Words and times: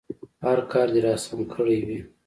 هر 0.45 0.59
کار 0.71 0.87
دې 0.93 0.99
راسم 1.05 1.39
کړی 1.53 1.79
وي. 1.87 1.99